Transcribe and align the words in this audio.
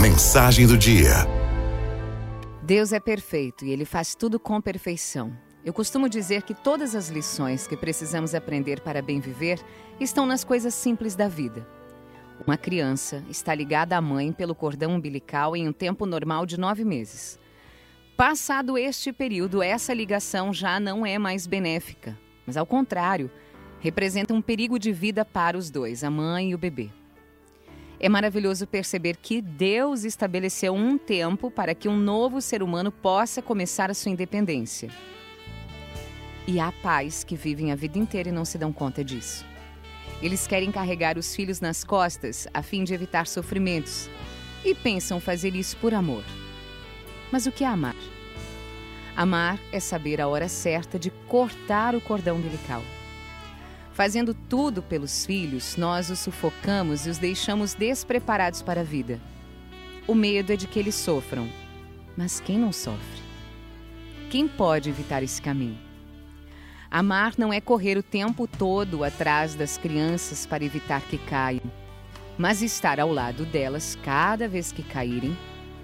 Mensagem 0.00 0.66
do 0.66 0.76
dia. 0.76 1.26
Deus 2.62 2.92
é 2.92 2.98
perfeito 2.98 3.64
e 3.64 3.70
ele 3.70 3.84
faz 3.84 4.14
tudo 4.14 4.40
com 4.40 4.60
perfeição. 4.60 5.36
Eu 5.64 5.72
costumo 5.72 6.08
dizer 6.08 6.42
que 6.42 6.54
todas 6.54 6.94
as 6.94 7.08
lições 7.08 7.66
que 7.66 7.76
precisamos 7.76 8.34
aprender 8.34 8.80
para 8.80 9.02
bem 9.02 9.20
viver 9.20 9.60
estão 10.00 10.26
nas 10.26 10.42
coisas 10.42 10.74
simples 10.74 11.14
da 11.14 11.28
vida. 11.28 11.66
Uma 12.44 12.56
criança 12.56 13.22
está 13.28 13.54
ligada 13.54 13.96
à 13.96 14.00
mãe 14.00 14.32
pelo 14.32 14.54
cordão 14.54 14.94
umbilical 14.94 15.54
em 15.54 15.68
um 15.68 15.72
tempo 15.72 16.04
normal 16.06 16.46
de 16.46 16.58
nove 16.58 16.84
meses. 16.84 17.38
Passado 18.16 18.76
este 18.76 19.12
período, 19.12 19.62
essa 19.62 19.94
ligação 19.94 20.52
já 20.52 20.80
não 20.80 21.06
é 21.06 21.18
mais 21.18 21.46
benéfica, 21.46 22.18
mas 22.44 22.56
ao 22.56 22.66
contrário, 22.66 23.30
representa 23.78 24.34
um 24.34 24.42
perigo 24.42 24.78
de 24.78 24.92
vida 24.92 25.24
para 25.24 25.56
os 25.56 25.70
dois, 25.70 26.02
a 26.02 26.10
mãe 26.10 26.50
e 26.50 26.54
o 26.54 26.58
bebê. 26.58 26.90
É 28.02 28.08
maravilhoso 28.08 28.66
perceber 28.66 29.16
que 29.16 29.40
Deus 29.40 30.02
estabeleceu 30.02 30.74
um 30.74 30.98
tempo 30.98 31.52
para 31.52 31.72
que 31.72 31.88
um 31.88 31.96
novo 31.96 32.40
ser 32.40 32.60
humano 32.60 32.90
possa 32.90 33.40
começar 33.40 33.92
a 33.92 33.94
sua 33.94 34.10
independência. 34.10 34.90
E 36.44 36.58
há 36.58 36.72
pais 36.82 37.22
que 37.22 37.36
vivem 37.36 37.70
a 37.70 37.76
vida 37.76 38.00
inteira 38.00 38.30
e 38.30 38.32
não 38.32 38.44
se 38.44 38.58
dão 38.58 38.72
conta 38.72 39.04
disso. 39.04 39.46
Eles 40.20 40.48
querem 40.48 40.72
carregar 40.72 41.16
os 41.16 41.32
filhos 41.36 41.60
nas 41.60 41.84
costas 41.84 42.48
a 42.52 42.60
fim 42.60 42.82
de 42.82 42.92
evitar 42.92 43.28
sofrimentos 43.28 44.10
e 44.64 44.74
pensam 44.74 45.20
fazer 45.20 45.54
isso 45.54 45.76
por 45.76 45.94
amor. 45.94 46.24
Mas 47.30 47.46
o 47.46 47.52
que 47.52 47.62
é 47.62 47.68
amar? 47.68 47.96
Amar 49.14 49.60
é 49.70 49.78
saber 49.78 50.20
a 50.20 50.26
hora 50.26 50.48
certa 50.48 50.98
de 50.98 51.10
cortar 51.28 51.94
o 51.94 52.00
cordão 52.00 52.36
umbilical. 52.36 52.82
Fazendo 53.92 54.32
tudo 54.32 54.82
pelos 54.82 55.26
filhos, 55.26 55.76
nós 55.76 56.10
os 56.10 56.18
sufocamos 56.18 57.06
e 57.06 57.10
os 57.10 57.18
deixamos 57.18 57.74
despreparados 57.74 58.62
para 58.62 58.80
a 58.80 58.84
vida. 58.84 59.20
O 60.06 60.14
medo 60.14 60.52
é 60.52 60.56
de 60.56 60.66
que 60.66 60.78
eles 60.78 60.94
sofram. 60.94 61.48
Mas 62.16 62.40
quem 62.40 62.58
não 62.58 62.72
sofre? 62.72 63.22
Quem 64.30 64.48
pode 64.48 64.88
evitar 64.88 65.22
esse 65.22 65.40
caminho? 65.40 65.78
Amar 66.90 67.34
não 67.38 67.52
é 67.52 67.60
correr 67.60 67.96
o 67.96 68.02
tempo 68.02 68.46
todo 68.46 69.04
atrás 69.04 69.54
das 69.54 69.78
crianças 69.78 70.44
para 70.44 70.64
evitar 70.64 71.00
que 71.02 71.16
caiam, 71.16 71.62
mas 72.36 72.60
estar 72.60 73.00
ao 73.00 73.10
lado 73.10 73.46
delas 73.46 73.96
cada 74.02 74.46
vez 74.46 74.72
que 74.72 74.82
caírem, 74.82 75.36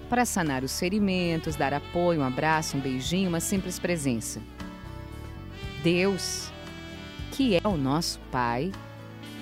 para 0.07 0.25
sanar 0.25 0.63
os 0.63 0.79
ferimentos, 0.79 1.55
dar 1.55 1.73
apoio, 1.73 2.19
um 2.19 2.23
abraço, 2.23 2.77
um 2.77 2.79
beijinho, 2.79 3.29
uma 3.29 3.39
simples 3.39 3.79
presença. 3.79 4.39
Deus 5.83 6.51
que 7.39 7.55
é 7.55 7.65
o 7.65 7.77
nosso 7.77 8.19
Pai 8.29 8.69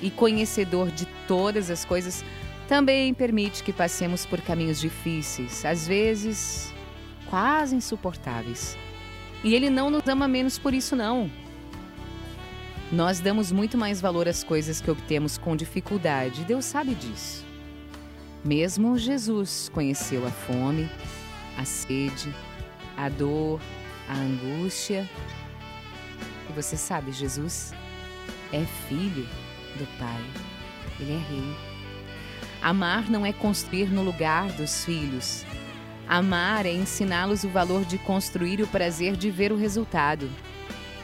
e 0.04 0.12
conhecedor 0.12 0.92
de 0.92 1.08
todas 1.28 1.72
as 1.72 1.84
coisas, 1.84 2.24
também 2.68 3.12
permite 3.12 3.64
que 3.64 3.74
passemos 3.74 4.24
por 4.24 4.40
caminhos 4.40 4.80
difíceis, 4.80 5.66
às 5.66 5.88
vezes 5.88 6.72
quase 7.28 7.76
insuportáveis. 7.76 8.78
E 9.44 9.56
Ele 9.56 9.72
não 9.72 9.90
nos 9.90 10.08
ama 10.08 10.28
menos 10.28 10.60
por 10.60 10.76
isso, 10.76 10.96
não. 10.96 11.28
Nós 12.92 13.20
damos 13.20 13.52
muito 13.52 13.80
mais 13.80 14.00
valor 14.00 14.28
às 14.28 14.44
coisas 14.44 14.80
que 14.80 14.92
obtemos 14.92 15.40
com 15.40 15.56
dificuldade, 15.56 16.44
Deus 16.44 16.66
sabe 16.66 16.94
disso. 16.94 17.44
Mesmo 18.46 18.96
Jesus 18.96 19.72
conheceu 19.74 20.24
a 20.28 20.30
fome, 20.30 20.88
a 21.58 21.66
sede, 21.66 22.32
a 22.96 23.10
dor, 23.10 23.60
a 24.08 24.14
angústia. 24.14 25.10
E 26.48 26.54
você 26.54 26.78
sabe, 26.78 27.12
Jesus 27.12 27.74
é 28.52 28.64
filho 28.88 29.28
do 29.78 29.86
Pai. 29.98 30.22
Ele 31.00 31.14
é 31.14 31.18
rei. 31.18 31.56
Amar 32.62 33.10
não 33.10 33.26
é 33.26 33.32
construir 33.32 33.92
no 33.92 34.02
lugar 34.02 34.48
dos 34.54 34.84
filhos. 34.84 35.46
Amar 36.08 36.66
é 36.66 36.72
ensiná-los 36.72 37.44
o 37.44 37.50
valor 37.50 37.86
de 37.86 37.98
construir 37.98 38.60
e 38.60 38.64
o 38.64 38.68
prazer 38.68 39.16
de 39.16 39.30
ver 39.30 39.52
o 39.52 39.58
resultado. 39.58 40.30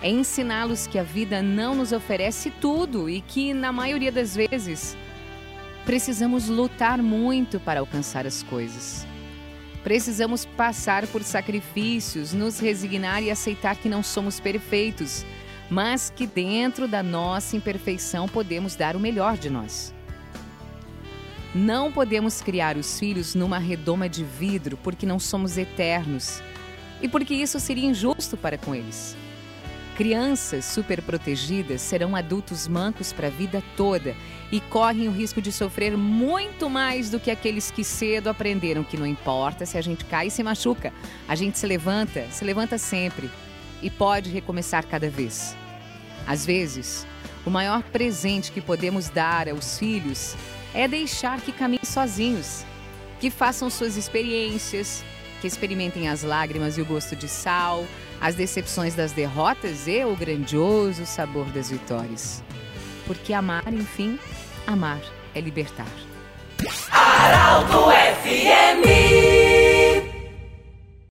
É 0.01 0.09
ensiná-los 0.09 0.87
que 0.87 0.97
a 0.97 1.03
vida 1.03 1.41
não 1.41 1.75
nos 1.75 1.91
oferece 1.91 2.49
tudo 2.49 3.09
e 3.09 3.21
que, 3.21 3.53
na 3.53 3.71
maioria 3.71 4.11
das 4.11 4.35
vezes, 4.35 4.97
precisamos 5.85 6.49
lutar 6.49 7.01
muito 7.01 7.59
para 7.59 7.79
alcançar 7.79 8.25
as 8.25 8.43
coisas. 8.43 9.05
Precisamos 9.83 10.45
passar 10.45 11.05
por 11.07 11.21
sacrifícios, 11.23 12.33
nos 12.33 12.59
resignar 12.59 13.21
e 13.21 13.29
aceitar 13.29 13.75
que 13.75 13.89
não 13.89 14.01
somos 14.01 14.39
perfeitos 14.39 15.25
mas 15.69 16.09
que 16.09 16.27
dentro 16.27 16.87
da 16.87 17.01
nossa 17.01 17.55
imperfeição 17.55 18.27
podemos 18.27 18.75
dar 18.75 18.95
o 18.95 18.99
melhor 18.99 19.37
de 19.37 19.49
nós. 19.49 19.93
Não 21.55 21.91
podemos 21.91 22.41
criar 22.41 22.77
os 22.77 22.99
filhos 22.99 23.35
numa 23.35 23.59
redoma 23.59 24.09
de 24.09 24.23
vidro 24.23 24.77
porque 24.77 25.05
não 25.05 25.19
somos 25.19 25.57
eternos 25.57 26.41
e 27.01 27.07
porque 27.07 27.33
isso 27.33 27.59
seria 27.59 27.85
injusto 27.85 28.35
para 28.35 28.57
com 28.57 28.73
eles. 28.73 29.15
Crianças 29.95 30.65
superprotegidas 30.65 31.79
serão 31.79 32.15
adultos 32.15 32.67
mancos 32.67 33.13
para 33.13 33.27
a 33.27 33.29
vida 33.29 33.61
toda 33.77 34.15
e 34.51 34.59
correm 34.59 35.07
o 35.07 35.11
risco 35.11 35.39
de 35.39 35.51
sofrer 35.51 35.95
muito 35.95 36.67
mais 36.67 37.11
do 37.11 37.19
que 37.19 37.29
aqueles 37.29 37.69
que 37.69 37.83
cedo 37.83 38.27
aprenderam 38.27 38.83
que 38.83 38.97
não 38.97 39.05
importa 39.05 39.67
se 39.67 39.77
a 39.77 39.81
gente 39.81 40.03
cai 40.05 40.27
e 40.27 40.31
se 40.31 40.41
machuca, 40.41 40.91
a 41.27 41.35
gente 41.35 41.59
se 41.59 41.67
levanta, 41.67 42.25
se 42.31 42.43
levanta 42.43 42.79
sempre 42.79 43.29
e 43.83 43.89
pode 43.89 44.29
recomeçar 44.29 44.87
cada 44.87 45.09
vez. 45.09 45.55
Às 46.25 46.45
vezes, 46.45 47.05
o 47.45 47.49
maior 47.49 47.83
presente 47.83 48.51
que 48.51 48.61
podemos 48.61 49.09
dar 49.09 49.49
aos 49.49 49.77
filhos 49.77 50.35
é 50.73 50.87
deixar 50.87 51.41
que 51.41 51.51
caminhem 51.51 51.83
sozinhos, 51.83 52.65
que 53.19 53.29
façam 53.29 53.69
suas 53.69 53.97
experiências, 53.97 55.03
que 55.41 55.47
experimentem 55.47 56.07
as 56.07 56.23
lágrimas 56.23 56.77
e 56.77 56.81
o 56.81 56.85
gosto 56.85 57.15
de 57.15 57.27
sal, 57.27 57.85
as 58.21 58.35
decepções 58.35 58.95
das 58.95 59.11
derrotas 59.11 59.87
e 59.87 60.03
o 60.05 60.15
grandioso 60.15 61.05
sabor 61.05 61.45
das 61.47 61.69
vitórias. 61.69 62.41
Porque 63.05 63.33
amar, 63.33 63.71
enfim, 63.73 64.17
amar 64.65 65.01
é 65.35 65.41
libertar. 65.41 65.91
Araldo 66.89 67.87
FMI 68.23 69.32